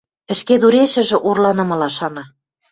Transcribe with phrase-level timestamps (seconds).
[0.31, 2.23] Ӹшкедурешӹжӹ орланымыла шана: